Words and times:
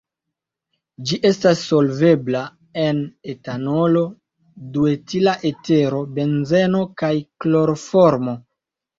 Ĝi 1.09 1.17
estas 1.29 1.59
solvebla 1.65 2.39
en 2.83 3.01
etanolo, 3.33 4.01
duetila 4.77 5.33
etero, 5.49 5.99
benzeno 6.15 6.81
kaj 7.03 7.11
kloroformo. 7.45 8.35